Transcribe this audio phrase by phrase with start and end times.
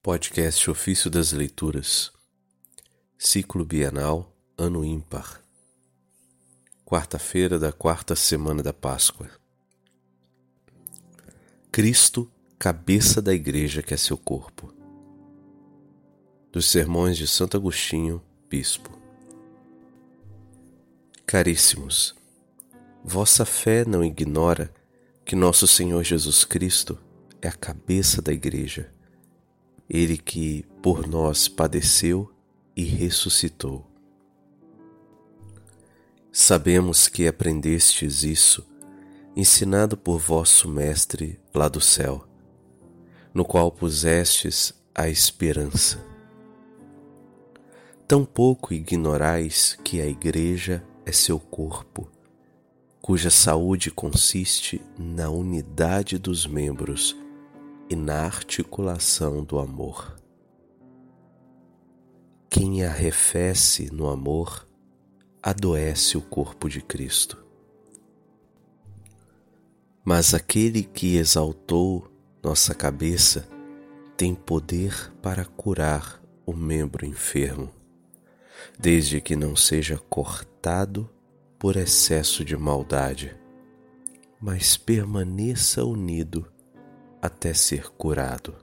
[0.00, 2.12] Podcast Ofício das Leituras,
[3.18, 5.42] Ciclo Bienal, Ano Ímpar,
[6.84, 9.28] quarta-feira da quarta semana da Páscoa.
[11.72, 14.72] Cristo, cabeça da Igreja que é seu corpo.
[16.52, 18.96] Dos Sermões de Santo Agostinho, Bispo.
[21.26, 22.14] Caríssimos,
[23.04, 24.72] vossa fé não ignora
[25.24, 26.96] que nosso Senhor Jesus Cristo
[27.42, 28.96] é a cabeça da Igreja
[29.88, 32.30] ele que por nós padeceu
[32.76, 33.86] e ressuscitou.
[36.30, 38.66] Sabemos que aprendestes isso,
[39.34, 42.24] ensinado por vosso Mestre lá do céu,
[43.32, 46.04] no qual pusestes a esperança.
[48.06, 52.10] Tampouco ignorais que a Igreja é seu corpo,
[53.00, 57.16] cuja saúde consiste na unidade dos membros
[57.88, 60.16] e na articulação do amor.
[62.50, 64.66] Quem arrefece no amor
[65.42, 67.44] adoece o corpo de Cristo.
[70.04, 72.10] Mas aquele que exaltou
[72.42, 73.48] nossa cabeça
[74.16, 77.70] tem poder para curar o membro enfermo,
[78.78, 81.08] desde que não seja cortado
[81.58, 83.36] por excesso de maldade,
[84.40, 86.50] mas permaneça unido
[87.28, 88.54] até ser curado.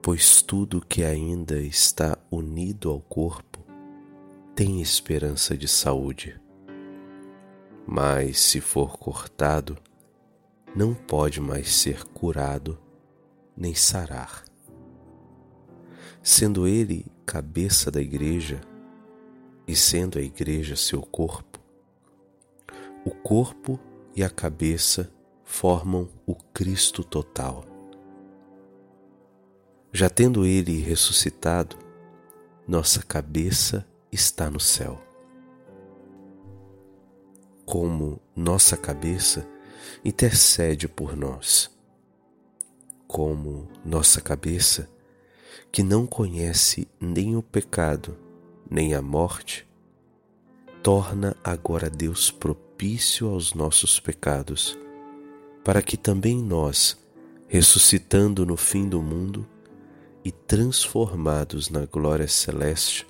[0.00, 3.58] Pois tudo que ainda está unido ao corpo
[4.54, 6.38] tem esperança de saúde.
[7.86, 9.76] Mas se for cortado,
[10.76, 12.78] não pode mais ser curado
[13.56, 14.44] nem sarar.
[16.22, 18.60] Sendo ele cabeça da igreja
[19.66, 21.58] e sendo a igreja seu corpo,
[23.04, 23.80] o corpo
[24.14, 25.10] e a cabeça
[25.50, 27.66] formam o Cristo total.
[29.92, 31.76] Já tendo Ele ressuscitado,
[32.66, 35.02] nossa cabeça está no céu.
[37.66, 39.46] Como nossa cabeça
[40.04, 41.68] intercede por nós,
[43.08, 44.88] como nossa cabeça,
[45.70, 48.16] que não conhece nem o pecado,
[48.70, 49.68] nem a morte,
[50.80, 54.78] torna agora Deus propício aos nossos pecados
[55.64, 56.96] para que também nós,
[57.48, 59.46] ressuscitando no fim do mundo
[60.24, 63.06] e transformados na glória celeste,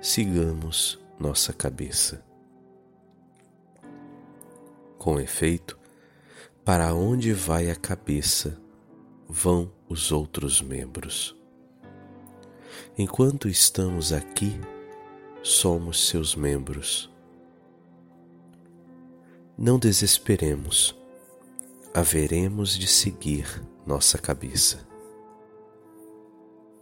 [0.00, 2.24] sigamos nossa cabeça.
[4.98, 5.78] Com efeito,
[6.64, 8.60] para onde vai a cabeça,
[9.28, 11.36] vão os outros membros.
[12.96, 14.60] Enquanto estamos aqui,
[15.42, 17.10] somos seus membros.
[19.56, 20.98] Não desesperemos
[21.98, 24.86] haveremos de seguir nossa cabeça.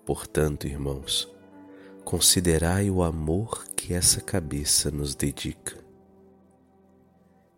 [0.05, 1.27] Portanto, irmãos,
[2.05, 5.83] considerai o amor que essa cabeça nos dedica.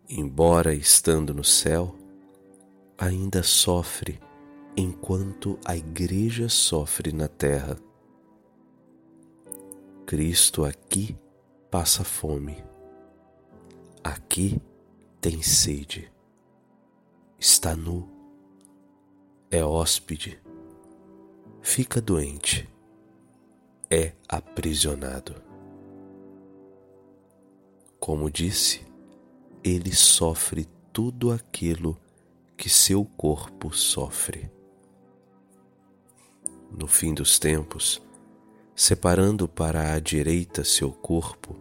[0.07, 1.93] Embora estando no céu,
[2.97, 4.21] ainda sofre
[4.77, 7.77] enquanto a Igreja sofre na terra.
[10.05, 11.13] Cristo aqui
[11.69, 12.63] passa fome,
[14.01, 14.61] aqui
[15.19, 16.09] tem sede
[17.39, 18.05] está nu,
[19.49, 20.37] é hóspede,
[21.61, 22.67] fica doente,
[23.89, 25.35] é aprisionado.
[27.97, 28.85] Como disse,
[29.63, 31.97] ele sofre tudo aquilo
[32.57, 34.51] que seu corpo sofre.
[36.69, 38.01] No fim dos tempos,
[38.75, 41.55] separando para a direita seu corpo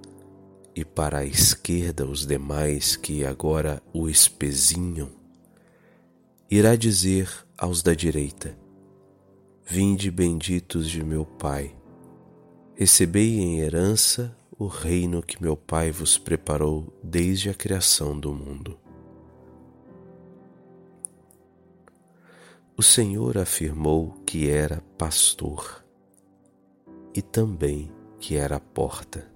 [0.75, 5.18] e para a esquerda os demais que agora o espezinham,
[6.51, 8.59] irá dizer aos da direita:
[9.67, 11.77] Vinde benditos de meu Pai,
[12.75, 18.79] recebei em herança o reino que meu Pai vos preparou desde a criação do mundo.
[22.77, 25.85] O Senhor afirmou que era pastor
[27.13, 27.91] e também
[28.21, 29.31] que era porta.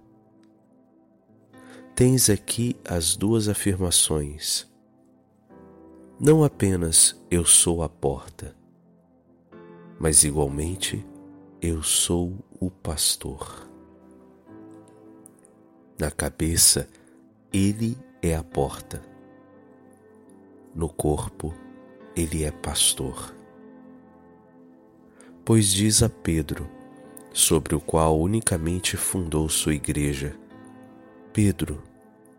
[1.95, 4.72] Tens aqui as duas afirmações
[6.25, 8.55] não apenas eu sou a porta,
[9.99, 11.05] mas igualmente
[11.61, 13.69] eu sou o pastor.
[15.99, 16.89] Na cabeça,
[17.53, 19.03] ele é a porta.
[20.73, 21.53] No corpo,
[22.15, 23.35] ele é pastor.
[25.45, 26.71] Pois diz a Pedro,
[27.33, 30.37] sobre o qual unicamente fundou sua igreja:
[31.33, 31.83] Pedro,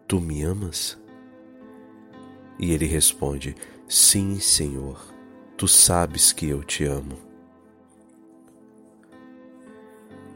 [0.07, 0.97] tu me amas?
[2.57, 3.57] E ele responde:
[3.95, 4.99] Sim, Senhor,
[5.55, 7.15] tu sabes que eu te amo.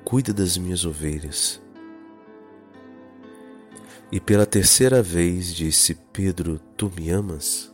[0.05, 1.59] Cuida das minhas ovelhas.
[4.11, 7.73] E pela terceira vez disse Pedro: Tu me amas?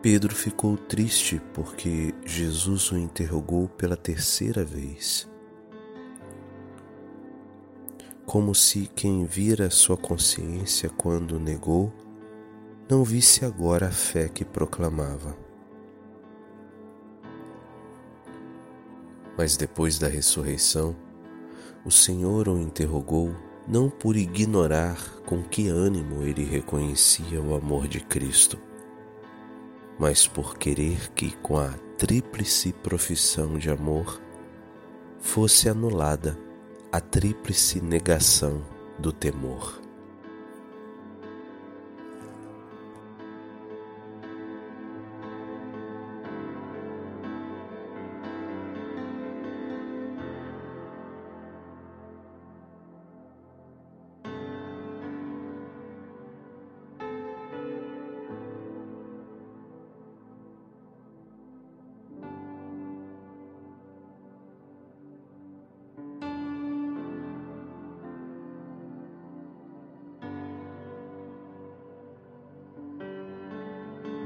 [0.00, 5.28] Pedro ficou triste porque Jesus o interrogou pela terceira vez.
[8.24, 12.05] Como se quem vira sua consciência quando negou
[12.88, 15.36] não visse agora a fé que proclamava.
[19.36, 20.94] Mas depois da ressurreição,
[21.84, 23.34] o Senhor o interrogou
[23.66, 24.96] não por ignorar
[25.26, 28.56] com que ânimo ele reconhecia o amor de Cristo,
[29.98, 34.20] mas por querer que, com a tríplice profissão de amor,
[35.18, 36.38] fosse anulada
[36.92, 38.62] a tríplice negação
[38.98, 39.85] do temor.